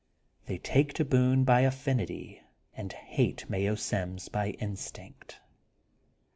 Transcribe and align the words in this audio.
They 0.47 0.57
take 0.57 0.93
to 0.93 1.05
Boone 1.05 1.43
by 1.43 1.61
af 1.61 1.75
finity, 1.75 2.39
and 2.75 2.91
hate 2.91 3.47
Mayo 3.47 3.75
Sims 3.75 4.29
by 4.29 4.49
instinct. 4.57 5.39